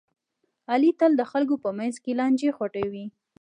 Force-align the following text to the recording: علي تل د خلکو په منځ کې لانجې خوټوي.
علي 0.71 0.91
تل 0.99 1.11
د 1.17 1.23
خلکو 1.31 1.55
په 1.63 1.69
منځ 1.77 1.95
کې 2.03 2.11
لانجې 2.19 2.49
خوټوي. 2.57 3.05